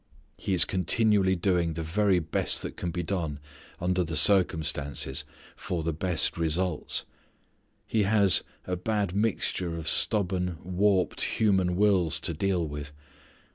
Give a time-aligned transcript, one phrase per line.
[0.35, 3.39] He is continually doing the very best that can be done
[3.79, 5.23] under the circumstances
[5.55, 7.05] for the best results.
[7.85, 12.91] He has a bad mixture of stubborn warped human wills to deal with.